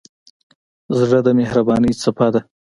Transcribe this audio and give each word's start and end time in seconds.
زړه 0.99 1.19
د 1.23 1.27
مهربانۍ 1.39 1.91
څپه 2.01 2.27
ده. 2.33 2.41